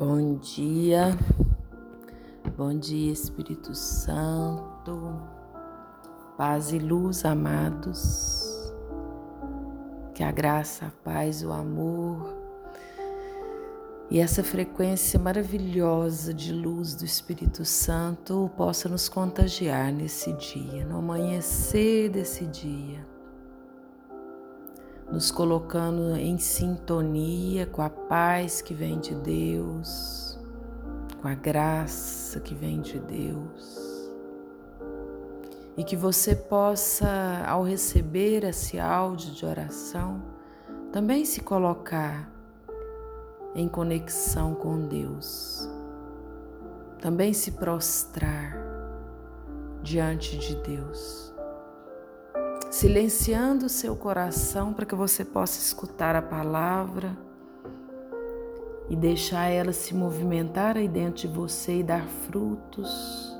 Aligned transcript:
Bom 0.00 0.36
dia, 0.36 1.14
bom 2.56 2.72
dia 2.72 3.12
Espírito 3.12 3.74
Santo, 3.74 5.20
paz 6.38 6.72
e 6.72 6.78
luz, 6.78 7.22
amados, 7.26 8.72
que 10.14 10.22
a 10.22 10.32
graça, 10.32 10.86
a 10.86 10.90
paz, 11.04 11.44
o 11.44 11.52
amor 11.52 12.34
e 14.10 14.18
essa 14.18 14.42
frequência 14.42 15.20
maravilhosa 15.20 16.32
de 16.32 16.50
luz 16.50 16.94
do 16.94 17.04
Espírito 17.04 17.66
Santo 17.66 18.50
possa 18.56 18.88
nos 18.88 19.06
contagiar 19.06 19.92
nesse 19.92 20.32
dia, 20.32 20.82
no 20.86 20.96
amanhecer 20.96 22.08
desse 22.08 22.46
dia 22.46 23.09
nos 25.10 25.30
colocando 25.30 26.16
em 26.16 26.38
sintonia 26.38 27.66
com 27.66 27.82
a 27.82 27.90
paz 27.90 28.62
que 28.62 28.72
vem 28.72 28.98
de 29.00 29.14
Deus, 29.14 30.38
com 31.20 31.26
a 31.26 31.34
graça 31.34 32.38
que 32.38 32.54
vem 32.54 32.80
de 32.80 32.98
Deus. 33.00 34.08
E 35.76 35.82
que 35.82 35.96
você 35.96 36.36
possa, 36.36 37.44
ao 37.46 37.62
receber 37.62 38.44
esse 38.44 38.78
áudio 38.78 39.32
de 39.32 39.44
oração, 39.44 40.22
também 40.92 41.24
se 41.24 41.40
colocar 41.40 42.30
em 43.54 43.68
conexão 43.68 44.54
com 44.54 44.86
Deus, 44.86 45.68
também 47.00 47.32
se 47.32 47.52
prostrar 47.52 48.56
diante 49.82 50.38
de 50.38 50.54
Deus 50.56 51.29
silenciando 52.80 53.66
o 53.66 53.68
seu 53.68 53.94
coração 53.94 54.72
para 54.72 54.86
que 54.86 54.94
você 54.94 55.22
possa 55.22 55.58
escutar 55.60 56.16
a 56.16 56.22
palavra 56.22 57.14
e 58.88 58.96
deixar 58.96 59.48
ela 59.48 59.70
se 59.70 59.94
movimentar 59.94 60.78
aí 60.78 60.88
dentro 60.88 61.20
de 61.20 61.28
você 61.28 61.80
e 61.80 61.82
dar 61.82 62.08
frutos. 62.26 63.38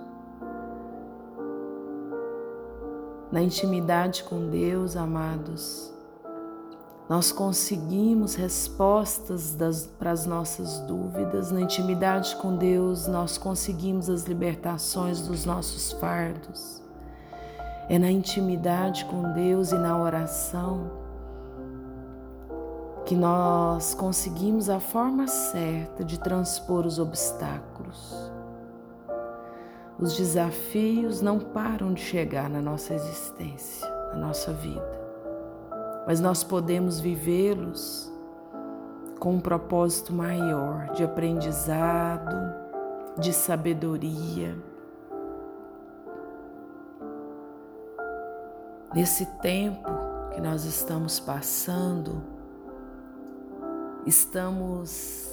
Na 3.32 3.40
intimidade 3.40 4.24
com 4.24 4.50
Deus, 4.50 4.94
amados, 4.94 5.90
nós 7.08 7.32
conseguimos 7.32 8.34
respostas 8.34 9.56
para 9.98 10.10
as 10.10 10.26
nossas 10.26 10.80
dúvidas. 10.80 11.50
Na 11.50 11.62
intimidade 11.62 12.36
com 12.36 12.58
Deus, 12.58 13.06
nós 13.06 13.38
conseguimos 13.38 14.10
as 14.10 14.24
libertações 14.24 15.22
dos 15.22 15.46
nossos 15.46 15.92
fardos. 15.92 16.89
É 17.90 17.98
na 17.98 18.08
intimidade 18.08 19.04
com 19.06 19.32
Deus 19.32 19.72
e 19.72 19.74
na 19.74 20.00
oração 20.00 20.92
que 23.04 23.16
nós 23.16 23.94
conseguimos 23.94 24.70
a 24.70 24.78
forma 24.78 25.26
certa 25.26 26.04
de 26.04 26.20
transpor 26.20 26.86
os 26.86 27.00
obstáculos. 27.00 28.32
Os 29.98 30.16
desafios 30.16 31.20
não 31.20 31.40
param 31.40 31.92
de 31.92 32.00
chegar 32.00 32.48
na 32.48 32.62
nossa 32.62 32.94
existência, 32.94 33.90
na 34.12 34.20
nossa 34.20 34.52
vida, 34.52 35.00
mas 36.06 36.20
nós 36.20 36.44
podemos 36.44 37.00
vivê-los 37.00 38.08
com 39.18 39.32
um 39.34 39.40
propósito 39.40 40.12
maior 40.12 40.92
de 40.92 41.02
aprendizado, 41.02 42.54
de 43.18 43.32
sabedoria 43.32 44.69
Nesse 48.92 49.24
tempo 49.24 49.88
que 50.34 50.40
nós 50.40 50.64
estamos 50.64 51.20
passando, 51.20 52.20
estamos 54.04 55.30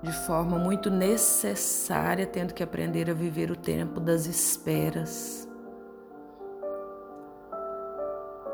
de 0.00 0.12
forma 0.26 0.58
muito 0.58 0.88
necessária 0.88 2.24
tendo 2.24 2.54
que 2.54 2.62
aprender 2.62 3.10
a 3.10 3.14
viver 3.14 3.50
o 3.50 3.56
tempo 3.56 3.98
das 3.98 4.26
esperas. 4.26 5.48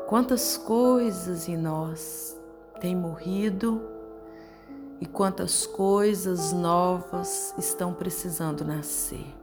Quantas 0.07 0.57
coisas 0.57 1.47
em 1.47 1.55
nós 1.55 2.35
têm 2.79 2.95
morrido 2.95 3.79
e 4.99 5.05
quantas 5.05 5.67
coisas 5.67 6.51
novas 6.51 7.53
estão 7.59 7.93
precisando 7.93 8.65
nascer. 8.65 9.38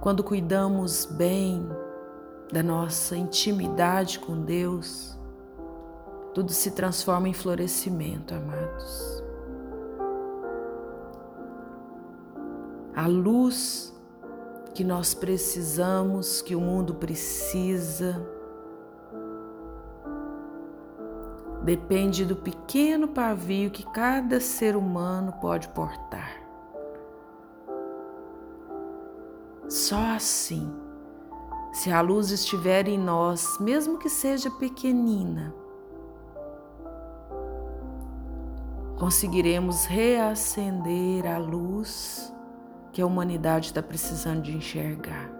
Quando 0.00 0.22
cuidamos 0.22 1.04
bem 1.04 1.68
da 2.52 2.62
nossa 2.62 3.16
intimidade 3.16 4.20
com 4.20 4.40
Deus, 4.40 5.18
tudo 6.32 6.52
se 6.52 6.70
transforma 6.70 7.28
em 7.28 7.32
florescimento, 7.32 8.32
amados. 8.32 9.24
A 12.94 13.08
luz 13.08 13.92
que 14.72 14.84
nós 14.84 15.14
precisamos, 15.14 16.40
que 16.40 16.54
o 16.54 16.60
mundo 16.60 16.94
precisa, 16.94 18.24
depende 21.64 22.24
do 22.24 22.36
pequeno 22.36 23.08
pavio 23.08 23.70
que 23.70 23.84
cada 23.84 24.38
ser 24.38 24.76
humano 24.76 25.32
pode 25.40 25.68
portar. 25.70 26.47
Só 29.68 29.98
assim, 30.16 30.72
se 31.74 31.92
a 31.92 32.00
luz 32.00 32.30
estiver 32.30 32.88
em 32.88 32.98
nós, 32.98 33.58
mesmo 33.60 33.98
que 33.98 34.08
seja 34.08 34.50
pequenina, 34.50 35.54
conseguiremos 38.98 39.84
reacender 39.84 41.26
a 41.26 41.36
luz 41.36 42.32
que 42.92 43.02
a 43.02 43.06
humanidade 43.06 43.66
está 43.66 43.82
precisando 43.82 44.40
de 44.40 44.56
enxergar. 44.56 45.30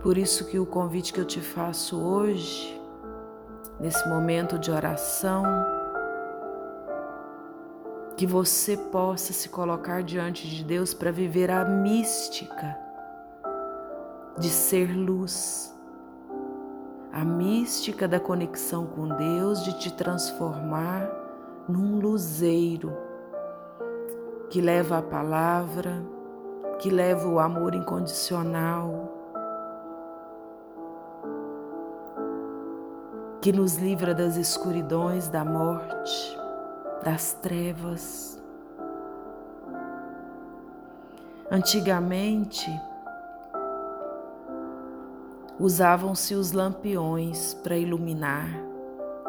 Por 0.00 0.16
isso 0.16 0.46
que 0.46 0.60
o 0.60 0.64
convite 0.64 1.12
que 1.12 1.20
eu 1.20 1.24
te 1.24 1.40
faço 1.40 2.00
hoje, 2.00 2.80
nesse 3.80 4.08
momento 4.08 4.56
de 4.56 4.70
oração, 4.70 5.44
que 8.18 8.26
você 8.26 8.76
possa 8.76 9.32
se 9.32 9.48
colocar 9.48 10.02
diante 10.02 10.48
de 10.48 10.64
Deus 10.64 10.92
para 10.92 11.12
viver 11.12 11.52
a 11.52 11.64
mística 11.64 12.76
de 14.36 14.48
ser 14.48 14.92
luz, 14.92 15.72
a 17.12 17.24
mística 17.24 18.08
da 18.08 18.18
conexão 18.18 18.86
com 18.86 19.06
Deus, 19.06 19.62
de 19.62 19.78
te 19.78 19.92
transformar 19.92 21.08
num 21.68 22.00
luzeiro 22.00 22.92
que 24.50 24.60
leva 24.60 24.98
a 24.98 25.02
palavra, 25.02 26.04
que 26.80 26.90
leva 26.90 27.28
o 27.28 27.38
amor 27.38 27.72
incondicional, 27.72 29.14
que 33.40 33.52
nos 33.52 33.76
livra 33.76 34.12
das 34.12 34.34
escuridões 34.34 35.28
da 35.28 35.44
morte 35.44 36.47
das 37.02 37.32
trevas. 37.34 38.40
Antigamente, 41.50 42.68
usavam-se 45.58 46.34
os 46.34 46.52
lampiões 46.52 47.54
para 47.54 47.76
iluminar. 47.76 48.48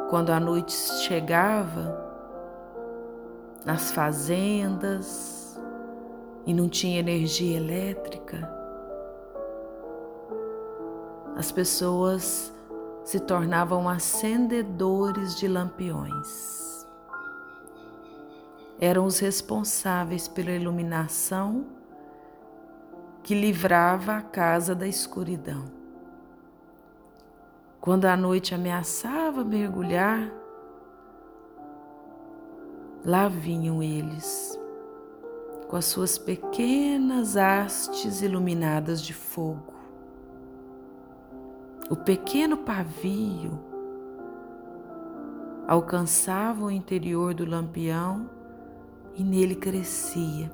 Quando 0.10 0.32
a 0.32 0.40
noite 0.40 0.74
chegava, 0.74 2.08
nas 3.66 3.92
fazendas 3.92 5.60
e 6.46 6.54
não 6.54 6.68
tinha 6.68 7.00
energia 7.00 7.58
elétrica, 7.58 8.52
as 11.36 11.52
pessoas 11.52 12.52
se 13.04 13.20
tornavam 13.20 13.88
acendedores 13.88 15.36
de 15.36 15.48
lampiões 15.48 16.69
eram 18.80 19.06
os 19.06 19.20
responsáveis 19.20 20.28
pela 20.28 20.52
iluminação 20.52 21.66
que 23.22 23.36
livrava 23.36 24.14
a 24.14 24.22
casa 24.22 24.74
da 24.74 24.88
escuridão. 24.88 25.66
Quando 27.82 28.06
a 28.06 28.16
noite 28.16 28.56
ameaçava 28.56 29.44
mergulhar, 29.44 30.32
lá 33.04 33.28
vinham 33.28 33.84
eles, 33.84 34.58
com 35.68 35.76
as 35.76 35.86
suas 35.86 36.18
pequenas 36.18 37.36
hastes 37.36 38.22
iluminadas 38.22 39.02
de 39.02 39.14
fogo. 39.14 39.74
O 41.90 41.96
pequeno 41.96 42.58
pavio 42.58 43.60
alcançava 45.68 46.66
o 46.66 46.72
interior 46.72 47.34
do 47.34 47.46
lampião 47.46 48.39
e 49.16 49.24
nele 49.24 49.56
crescia. 49.56 50.52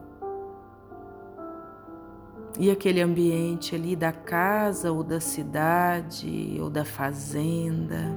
E 2.57 2.71
aquele 2.71 3.01
ambiente 3.01 3.75
ali 3.75 3.95
da 3.95 4.11
casa 4.11 4.91
ou 4.91 5.03
da 5.03 5.19
cidade 5.19 6.57
ou 6.61 6.69
da 6.69 6.85
fazenda 6.85 8.15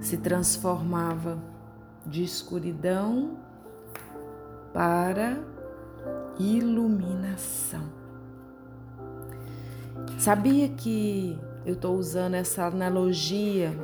se 0.00 0.16
transformava 0.16 1.38
de 2.06 2.24
escuridão 2.24 3.36
para 4.72 5.38
iluminação. 6.38 7.84
Sabia 10.18 10.68
que 10.68 11.38
eu 11.64 11.74
estou 11.74 11.96
usando 11.96 12.34
essa 12.34 12.64
analogia 12.64 13.78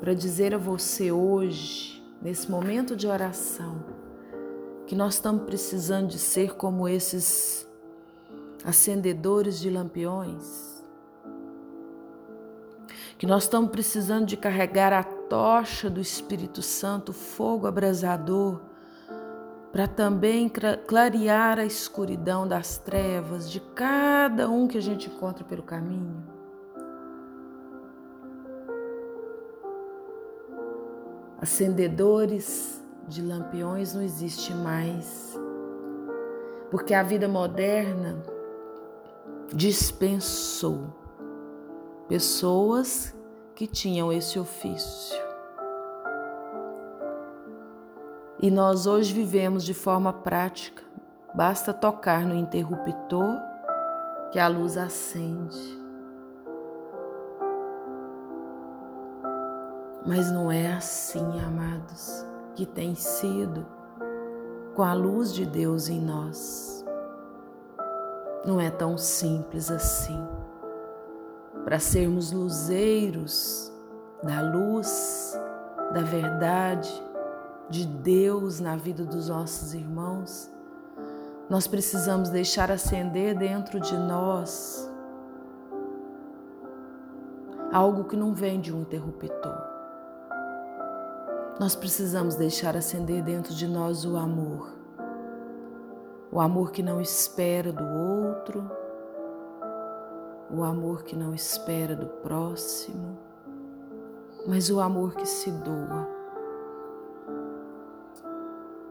para 0.00 0.14
dizer 0.14 0.54
a 0.54 0.58
você 0.58 1.12
hoje, 1.12 1.97
nesse 2.20 2.50
momento 2.50 2.96
de 2.96 3.06
oração, 3.06 3.84
que 4.86 4.94
nós 4.94 5.14
estamos 5.14 5.44
precisando 5.44 6.08
de 6.08 6.18
ser 6.18 6.54
como 6.54 6.88
esses 6.88 7.66
acendedores 8.64 9.58
de 9.60 9.70
lampiões? 9.70 10.82
Que 13.16 13.26
nós 13.26 13.44
estamos 13.44 13.70
precisando 13.70 14.26
de 14.26 14.36
carregar 14.36 14.92
a 14.92 15.02
tocha 15.02 15.90
do 15.90 16.00
Espírito 16.00 16.62
Santo, 16.62 17.12
fogo 17.12 17.66
abrasador, 17.66 18.60
para 19.72 19.86
também 19.86 20.50
clarear 20.86 21.58
a 21.58 21.64
escuridão 21.64 22.48
das 22.48 22.78
trevas 22.78 23.50
de 23.50 23.60
cada 23.60 24.48
um 24.48 24.66
que 24.66 24.78
a 24.78 24.82
gente 24.82 25.08
encontra 25.10 25.44
pelo 25.44 25.62
caminho. 25.62 26.37
Acendedores 31.40 32.82
de 33.06 33.22
lampiões 33.22 33.94
não 33.94 34.02
existe 34.02 34.52
mais, 34.52 35.38
porque 36.70 36.92
a 36.92 37.02
vida 37.02 37.28
moderna 37.28 38.20
dispensou 39.54 40.88
pessoas 42.08 43.14
que 43.54 43.66
tinham 43.66 44.12
esse 44.12 44.38
ofício. 44.38 45.16
E 48.40 48.50
nós 48.50 48.86
hoje 48.86 49.12
vivemos 49.12 49.64
de 49.64 49.74
forma 49.74 50.12
prática. 50.12 50.82
Basta 51.34 51.72
tocar 51.72 52.26
no 52.26 52.34
interruptor 52.34 53.36
que 54.32 54.38
a 54.38 54.48
luz 54.48 54.76
acende. 54.76 55.78
Mas 60.08 60.30
não 60.32 60.50
é 60.50 60.72
assim, 60.72 61.38
amados, 61.38 62.24
que 62.54 62.64
tem 62.64 62.94
sido 62.94 63.66
com 64.74 64.82
a 64.82 64.94
luz 64.94 65.34
de 65.34 65.44
Deus 65.44 65.90
em 65.90 66.00
nós. 66.00 66.82
Não 68.42 68.58
é 68.58 68.70
tão 68.70 68.96
simples 68.96 69.70
assim. 69.70 70.18
Para 71.62 71.78
sermos 71.78 72.32
luzeiros 72.32 73.70
da 74.22 74.40
luz, 74.40 75.38
da 75.92 76.00
verdade, 76.00 76.90
de 77.68 77.86
Deus 77.86 78.60
na 78.60 78.76
vida 78.76 79.04
dos 79.04 79.28
nossos 79.28 79.74
irmãos, 79.74 80.50
nós 81.50 81.66
precisamos 81.66 82.30
deixar 82.30 82.70
acender 82.70 83.36
dentro 83.36 83.78
de 83.78 83.94
nós 83.94 84.90
algo 87.70 88.04
que 88.04 88.16
não 88.16 88.32
vem 88.32 88.58
de 88.58 88.74
um 88.74 88.80
interruptor. 88.80 89.67
Nós 91.58 91.74
precisamos 91.74 92.34
deixar 92.34 92.76
acender 92.76 93.22
dentro 93.22 93.54
de 93.54 93.66
nós 93.66 94.04
o 94.04 94.16
amor. 94.16 94.72
O 96.30 96.40
amor 96.40 96.70
que 96.70 96.82
não 96.82 97.00
espera 97.00 97.72
do 97.72 97.84
outro, 97.84 98.70
o 100.50 100.62
amor 100.62 101.02
que 101.02 101.16
não 101.16 101.34
espera 101.34 101.96
do 101.96 102.06
próximo, 102.06 103.18
mas 104.46 104.70
o 104.70 104.80
amor 104.80 105.14
que 105.14 105.26
se 105.26 105.50
doa 105.50 106.18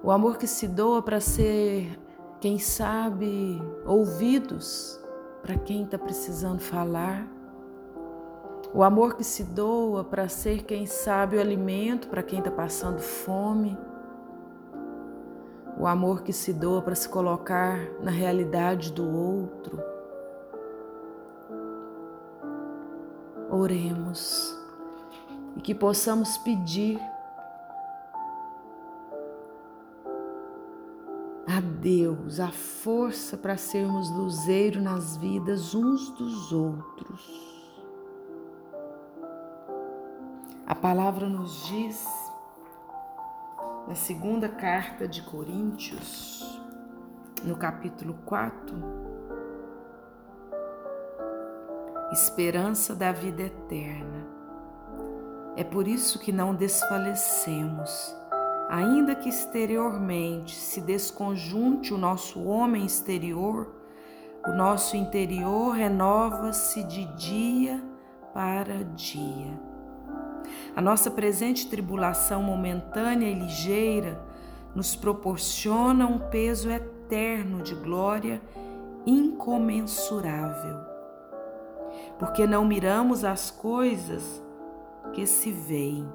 o 0.08 0.12
amor 0.12 0.38
que 0.38 0.48
se 0.48 0.70
doa 0.70 1.02
para 1.02 1.20
ser, 1.20 2.00
quem 2.40 2.58
sabe, 2.58 3.62
ouvidos 3.86 4.98
para 5.42 5.58
quem 5.58 5.84
está 5.84 5.98
precisando 5.98 6.62
falar. 6.62 7.28
O 8.74 8.84
amor 8.84 9.16
que 9.16 9.24
se 9.24 9.44
doa 9.44 10.04
para 10.04 10.28
ser, 10.28 10.64
quem 10.64 10.86
sabe, 10.86 11.38
o 11.38 11.42
alimento 11.42 12.08
para 12.10 12.22
quem 12.22 12.40
está 12.40 12.52
passando 12.52 13.00
fome. 13.00 13.78
O 15.80 15.88
amor 15.88 16.22
que 16.22 16.34
se 16.34 16.54
doa 16.54 16.82
para 16.82 16.96
se 16.96 17.08
colocar 17.08 17.80
na 18.02 18.12
realidade 18.12 18.92
do 18.92 19.08
outro. 19.10 19.82
Oremos 23.50 24.56
e 25.56 25.62
que 25.62 25.74
possamos 25.74 26.38
pedir 26.40 27.00
a 31.48 31.62
Deus 31.62 32.40
a 32.40 32.52
força 32.52 33.38
para 33.38 33.56
sermos 33.56 34.10
luzeiro 34.12 34.82
nas 34.82 35.16
vidas 35.16 35.74
uns 35.74 36.10
dos 36.12 36.52
outros. 36.52 37.57
A 40.68 40.76
palavra 40.76 41.28
nos 41.28 41.66
diz, 41.66 42.06
na 43.88 43.96
segunda 43.96 44.50
carta 44.50 45.08
de 45.08 45.24
Coríntios, 45.24 46.62
no 47.44 47.56
capítulo 47.56 48.14
4, 48.26 48.76
esperança 52.12 52.94
da 52.94 53.12
vida 53.12 53.44
eterna. 53.44 54.28
É 55.56 55.64
por 55.64 55.88
isso 55.88 56.20
que 56.20 56.32
não 56.32 56.54
desfalecemos 56.54 58.16
Ainda 58.70 59.16
que 59.16 59.30
exteriormente 59.30 60.54
se 60.54 60.82
desconjunte 60.82 61.94
o 61.94 61.98
nosso 61.98 62.44
homem 62.44 62.86
exterior, 62.86 63.74
o 64.46 64.52
nosso 64.52 64.98
interior 64.98 65.72
renova-se 65.72 66.84
de 66.84 67.06
dia 67.16 67.82
para 68.34 68.84
dia. 68.84 69.77
A 70.76 70.82
nossa 70.82 71.10
presente 71.10 71.68
tribulação 71.68 72.44
momentânea 72.44 73.30
e 73.30 73.34
ligeira 73.34 74.20
nos 74.76 74.96
proporciona 74.96 76.06
um 76.06 76.20
peso 76.20 76.70
eterno 76.70 77.62
de 77.62 77.74
glória 77.74 78.42
incomensurável. 79.06 80.78
Porque 82.20 82.46
não 82.46 82.66
miramos 82.66 83.24
as 83.24 83.50
coisas 83.50 84.42
que 85.14 85.26
se 85.26 85.52
veem, 85.52 86.08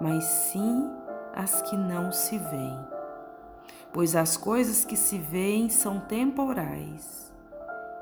mas 0.00 0.24
sim 0.24 0.90
as 1.34 1.62
que 1.62 1.76
não 1.76 2.10
se 2.10 2.36
veem. 2.38 2.78
Pois 3.92 4.16
as 4.16 4.36
coisas 4.36 4.84
que 4.84 4.96
se 4.96 5.18
veem 5.18 5.68
são 5.68 6.00
temporais 6.00 7.32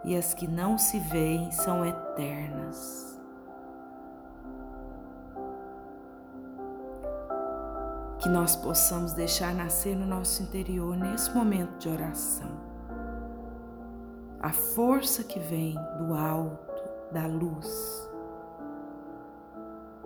e 0.04 0.16
as 0.16 0.34
que 0.34 0.46
não 0.46 0.76
se 0.76 0.98
veem 0.98 1.50
são 1.50 1.84
eternas. 1.84 3.13
Que 8.24 8.30
nós 8.30 8.56
possamos 8.56 9.12
deixar 9.12 9.54
nascer 9.54 9.94
no 9.94 10.06
nosso 10.06 10.42
interior, 10.42 10.96
nesse 10.96 11.30
momento 11.30 11.76
de 11.76 11.90
oração, 11.90 12.50
a 14.40 14.50
força 14.50 15.22
que 15.22 15.38
vem 15.38 15.74
do 15.98 16.14
alto, 16.14 16.72
da 17.12 17.26
luz 17.26 18.10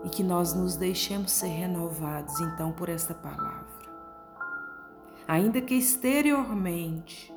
e 0.03 0.09
que 0.09 0.25
nós 0.25 0.53
nos 0.53 0.75
deixemos 0.75 1.31
ser 1.31 1.47
renovados 1.47 2.41
então 2.41 2.73
por 2.73 2.89
esta 2.89 3.15
palavra. 3.15 3.89
Ainda 5.29 5.61
que 5.61 5.75
exteriormente 5.75 7.33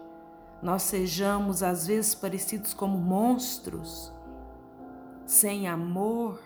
nós 0.63 0.81
sejamos 0.81 1.61
às 1.61 1.85
vezes 1.85 2.15
parecidos 2.15 2.73
como 2.73 2.97
monstros, 2.97 4.11
sem 5.27 5.67
amor, 5.67 6.39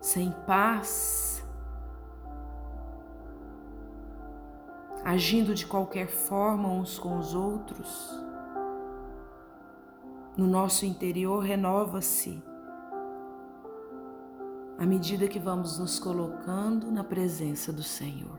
sem 0.00 0.30
paz, 0.46 1.37
agindo 5.08 5.54
de 5.54 5.64
qualquer 5.64 6.06
forma 6.06 6.68
uns 6.68 6.98
com 6.98 7.16
os 7.16 7.34
outros, 7.34 8.10
no 10.36 10.46
nosso 10.46 10.84
interior 10.84 11.42
renova-se 11.42 12.42
à 14.76 14.84
medida 14.84 15.26
que 15.26 15.38
vamos 15.38 15.78
nos 15.78 15.98
colocando 15.98 16.92
na 16.92 17.02
presença 17.02 17.72
do 17.72 17.82
Senhor. 17.82 18.38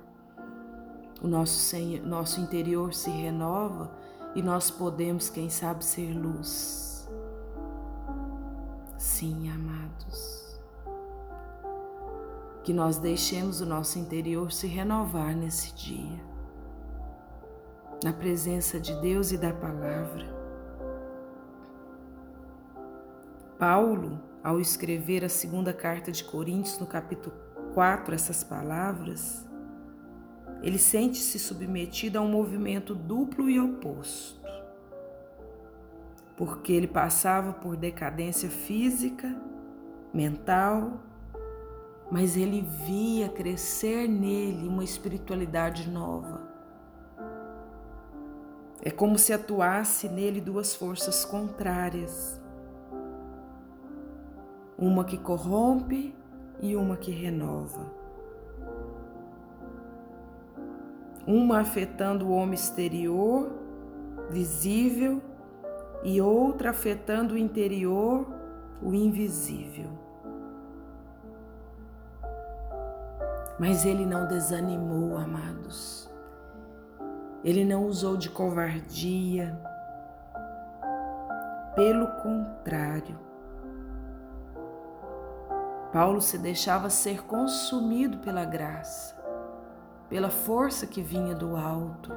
O 1.23 1.27
nosso, 1.27 1.55
Senhor, 1.55 2.05
nosso 2.05 2.39
interior 2.39 2.93
se 2.93 3.09
renova 3.09 3.91
e 4.35 4.43
nós 4.43 4.69
podemos, 4.69 5.27
quem 5.27 5.49
sabe, 5.49 5.83
ser 5.83 6.13
luz. 6.13 7.09
Sim, 8.95 9.49
amados. 9.49 10.55
Que 12.63 12.71
nós 12.71 12.97
deixemos 12.97 13.59
o 13.59 13.65
nosso 13.65 13.97
interior 13.97 14.51
se 14.51 14.67
renovar 14.67 15.35
nesse 15.35 15.73
dia, 15.73 16.28
na 18.03 18.13
presença 18.13 18.79
de 18.79 18.95
Deus 19.01 19.31
e 19.31 19.37
da 19.37 19.53
palavra. 19.53 20.25
Paulo 23.57 24.29
ao 24.41 24.59
escrever 24.59 25.25
a 25.25 25.29
segunda 25.29 25.73
carta 25.73 26.11
de 26.11 26.23
Coríntios, 26.23 26.79
no 26.79 26.87
capítulo 26.87 27.35
4, 27.73 28.15
essas 28.15 28.43
palavras, 28.43 29.45
ele 30.63 30.77
sente-se 30.77 31.37
submetido 31.37 32.17
a 32.17 32.21
um 32.21 32.29
movimento 32.29 32.95
duplo 32.95 33.49
e 33.49 33.59
oposto. 33.59 34.39
Porque 36.37 36.71
ele 36.71 36.87
passava 36.87 37.51
por 37.51 37.75
decadência 37.75 38.49
física, 38.49 39.35
mental, 40.13 41.03
mas 42.09 42.37
ele 42.37 42.61
via 42.61 43.27
crescer 43.27 44.07
nele 44.07 44.67
uma 44.67 44.85
espiritualidade 44.85 45.89
nova. 45.89 46.48
É 48.81 48.89
como 48.89 49.19
se 49.19 49.33
atuasse 49.33 50.07
nele 50.07 50.39
duas 50.39 50.73
forças 50.73 51.25
contrárias. 51.25 52.39
Uma 54.77 55.03
que 55.03 55.17
corrompe 55.17 56.15
e 56.61 56.75
uma 56.75 56.95
que 56.95 57.11
renova. 57.11 57.91
Uma 61.27 61.59
afetando 61.59 62.27
o 62.27 62.31
homem 62.31 62.53
exterior, 62.53 63.51
visível, 64.29 65.21
e 66.03 66.21
outra 66.21 66.69
afetando 66.69 67.33
o 67.33 67.37
interior, 67.37 68.25
o 68.81 68.93
invisível. 68.93 69.89
Mas 73.59 73.85
ele 73.85 74.05
não 74.05 74.25
desanimou, 74.25 75.17
amados. 75.17 76.08
Ele 77.43 77.63
não 77.63 77.85
usou 77.85 78.17
de 78.17 78.29
covardia. 78.29 79.57
Pelo 81.75 82.07
contrário, 82.21 83.17
Paulo 85.91 86.21
se 86.21 86.37
deixava 86.37 86.89
ser 86.89 87.23
consumido 87.23 88.19
pela 88.19 88.45
graça, 88.45 89.15
pela 90.07 90.29
força 90.29 90.85
que 90.85 91.01
vinha 91.01 91.33
do 91.33 91.55
alto. 91.55 92.11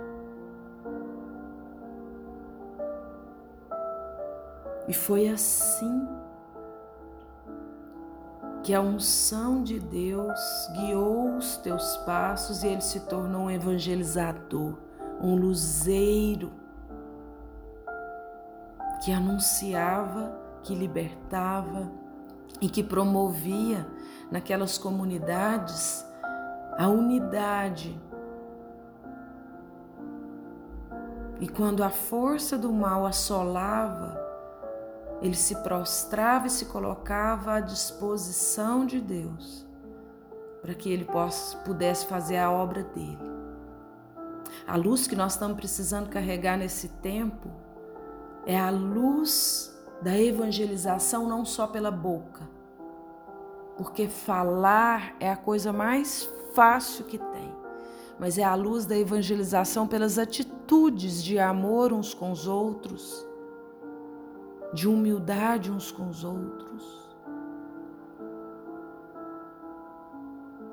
E 4.86 4.92
foi 4.92 5.28
assim 5.28 6.06
que 8.62 8.74
a 8.74 8.80
unção 8.80 9.62
de 9.62 9.80
Deus 9.80 10.68
guiou 10.74 11.36
os 11.36 11.56
teus 11.56 11.96
passos 11.98 12.62
e 12.62 12.68
ele 12.68 12.80
se 12.80 13.00
tornou 13.00 13.42
um 13.42 13.50
evangelizador, 13.50 14.74
um 15.22 15.36
luzeiro 15.36 16.52
que 19.04 19.12
anunciava, 19.12 20.36
que 20.62 20.74
libertava 20.74 21.90
e 22.60 22.68
que 22.68 22.82
promovia 22.82 23.86
naquelas 24.30 24.78
comunidades 24.78 26.04
a 26.76 26.88
unidade. 26.88 28.00
E 31.40 31.48
quando 31.48 31.82
a 31.82 31.90
força 31.90 32.56
do 32.56 32.72
mal 32.72 33.06
assolava, 33.06 34.20
ele 35.20 35.36
se 35.36 35.56
prostrava 35.62 36.46
e 36.46 36.50
se 36.50 36.66
colocava 36.66 37.54
à 37.54 37.60
disposição 37.60 38.86
de 38.86 39.00
Deus 39.00 39.66
para 40.60 40.74
que 40.74 40.88
ele 40.90 41.06
pudesse 41.64 42.06
fazer 42.06 42.38
a 42.38 42.50
obra 42.50 42.84
dele. 42.84 43.31
A 44.66 44.76
luz 44.76 45.06
que 45.06 45.16
nós 45.16 45.32
estamos 45.32 45.56
precisando 45.56 46.08
carregar 46.08 46.56
nesse 46.56 46.88
tempo 46.88 47.50
é 48.46 48.58
a 48.58 48.70
luz 48.70 49.76
da 50.00 50.18
evangelização 50.18 51.26
não 51.28 51.44
só 51.44 51.66
pela 51.66 51.90
boca, 51.90 52.48
porque 53.76 54.08
falar 54.08 55.14
é 55.20 55.30
a 55.30 55.36
coisa 55.36 55.72
mais 55.72 56.28
fácil 56.54 57.04
que 57.04 57.18
tem, 57.18 57.54
mas 58.18 58.38
é 58.38 58.44
a 58.44 58.54
luz 58.54 58.86
da 58.86 58.96
evangelização 58.96 59.86
pelas 59.86 60.18
atitudes 60.18 61.22
de 61.22 61.38
amor 61.38 61.92
uns 61.92 62.14
com 62.14 62.30
os 62.30 62.46
outros 62.46 63.26
de 64.72 64.88
humildade 64.88 65.70
uns 65.70 65.92
com 65.92 66.08
os 66.08 66.24
outros. 66.24 67.02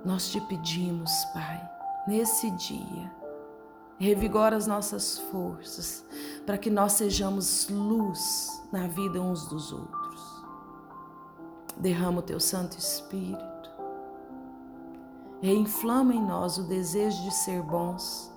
Nós 0.05 0.31
te 0.31 0.39
pedimos, 0.41 1.11
Pai, 1.33 1.69
nesse 2.07 2.49
dia, 2.51 3.11
revigora 3.99 4.55
as 4.55 4.65
nossas 4.65 5.17
forças 5.17 6.05
para 6.45 6.57
que 6.57 6.69
nós 6.69 6.93
sejamos 6.93 7.67
luz 7.69 8.63
na 8.71 8.87
vida 8.87 9.21
uns 9.21 9.45
dos 9.47 9.73
outros. 9.73 10.43
Derrama 11.77 12.19
o 12.19 12.23
teu 12.23 12.39
Santo 12.39 12.77
Espírito, 12.77 13.69
reinflama 15.41 16.13
em 16.13 16.21
nós 16.21 16.57
o 16.57 16.63
desejo 16.63 17.21
de 17.23 17.31
ser 17.31 17.61
bons 17.61 18.31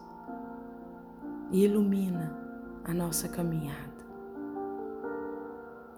e 1.50 1.64
ilumina 1.64 2.37
a 2.85 2.92
nossa 2.92 3.28
caminhada. 3.28 3.92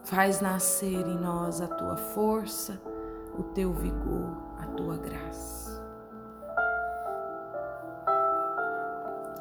Faz 0.05 0.41
nascer 0.41 1.07
em 1.07 1.19
nós 1.19 1.63
a 1.63 1.67
tua 1.67 1.97
força, 1.97 2.81
o 3.39 3.43
teu 3.43 3.73
vigor, 3.73 4.37
a 4.59 4.67
tua 4.67 4.97
graça. 4.99 5.64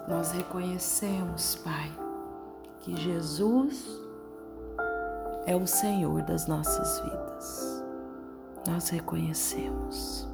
Nós 0.08 0.32
reconhecemos, 0.32 1.56
Pai, 1.56 1.92
que 2.82 2.96
Jesus 2.96 3.88
é 5.46 5.56
o 5.56 5.66
Senhor 5.66 6.22
das 6.24 6.48
nossas 6.48 7.00
vidas. 7.00 7.84
Nós 8.68 8.90
reconhecemos. 8.90 10.28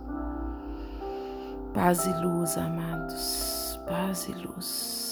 Paz 1.73 2.05
e 2.05 2.13
luz, 2.13 2.57
amados, 2.57 3.79
paz 3.88 4.27
e 4.27 4.31
luz. 4.33 5.08